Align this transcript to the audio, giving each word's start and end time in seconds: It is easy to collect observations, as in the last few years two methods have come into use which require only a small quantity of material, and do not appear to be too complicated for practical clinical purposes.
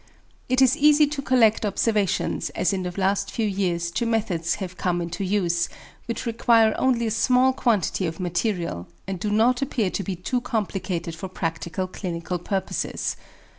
It 0.49 0.63
is 0.63 0.75
easy 0.75 1.05
to 1.05 1.21
collect 1.21 1.63
observations, 1.63 2.49
as 2.55 2.73
in 2.73 2.81
the 2.81 2.93
last 2.99 3.29
few 3.29 3.45
years 3.45 3.91
two 3.91 4.07
methods 4.07 4.55
have 4.55 4.75
come 4.75 4.99
into 4.99 5.23
use 5.23 5.69
which 6.07 6.25
require 6.25 6.73
only 6.79 7.05
a 7.05 7.11
small 7.11 7.53
quantity 7.53 8.07
of 8.07 8.19
material, 8.19 8.87
and 9.05 9.19
do 9.19 9.29
not 9.29 9.61
appear 9.61 9.91
to 9.91 10.01
be 10.01 10.15
too 10.15 10.41
complicated 10.41 11.13
for 11.15 11.27
practical 11.29 11.85
clinical 11.85 12.39
purposes. 12.39 13.15